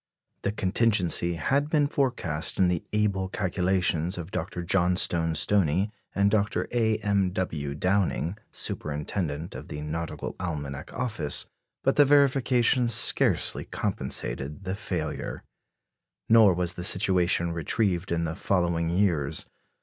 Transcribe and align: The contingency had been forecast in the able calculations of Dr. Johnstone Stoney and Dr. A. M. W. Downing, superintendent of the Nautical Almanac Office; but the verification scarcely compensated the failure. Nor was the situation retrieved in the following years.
The 0.41 0.51
contingency 0.51 1.35
had 1.35 1.69
been 1.69 1.85
forecast 1.85 2.57
in 2.57 2.69
the 2.69 2.83
able 2.91 3.29
calculations 3.29 4.17
of 4.17 4.31
Dr. 4.31 4.63
Johnstone 4.63 5.35
Stoney 5.35 5.91
and 6.15 6.31
Dr. 6.31 6.67
A. 6.71 6.97
M. 6.97 7.29
W. 7.33 7.75
Downing, 7.75 8.39
superintendent 8.49 9.53
of 9.53 9.67
the 9.67 9.79
Nautical 9.81 10.35
Almanac 10.39 10.91
Office; 10.91 11.45
but 11.83 11.97
the 11.97 12.05
verification 12.05 12.87
scarcely 12.87 13.63
compensated 13.65 14.63
the 14.63 14.73
failure. 14.73 15.43
Nor 16.27 16.55
was 16.55 16.73
the 16.73 16.83
situation 16.83 17.51
retrieved 17.51 18.11
in 18.11 18.23
the 18.23 18.35
following 18.35 18.89
years. 18.89 19.45